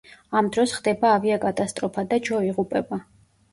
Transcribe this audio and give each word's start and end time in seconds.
ამ 0.39 0.47
დროს 0.55 0.73
ხდება 0.77 1.11
ავიაკატასტროფა 1.17 2.07
და 2.15 2.21
ჯო 2.31 2.43
იღუპება. 2.51 3.03